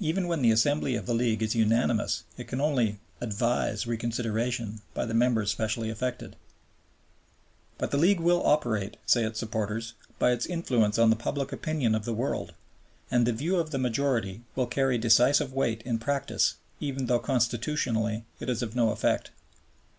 Even 0.00 0.28
when 0.28 0.42
the 0.42 0.50
Assembly 0.50 0.96
of 0.96 1.06
the 1.06 1.14
League 1.14 1.42
is 1.42 1.54
unanimous 1.54 2.24
it 2.36 2.46
can 2.46 2.60
only 2.60 2.98
"advise" 3.22 3.86
reconsideration 3.86 4.82
by 4.92 5.06
the 5.06 5.14
members 5.14 5.50
specially 5.50 5.88
affected. 5.88 6.36
But 7.78 7.90
the 7.90 7.96
League 7.96 8.20
will 8.20 8.46
operate, 8.46 8.98
say 9.06 9.24
its 9.24 9.38
supporters, 9.40 9.94
by 10.18 10.32
its 10.32 10.44
influence 10.44 10.98
on 10.98 11.08
the 11.08 11.16
public 11.16 11.52
opinion 11.52 11.94
of 11.94 12.04
the 12.04 12.12
world, 12.12 12.52
and 13.10 13.26
the 13.26 13.32
view 13.32 13.56
of 13.56 13.70
the 13.70 13.78
majority 13.78 14.42
will 14.54 14.66
carry 14.66 14.98
decisive 14.98 15.54
weight 15.54 15.80
in 15.86 15.98
practice, 15.98 16.56
even 16.78 17.06
though 17.06 17.18
constitutionally 17.18 18.26
it 18.38 18.50
is 18.50 18.60
of 18.62 18.76
no 18.76 18.90
effect. 18.90 19.30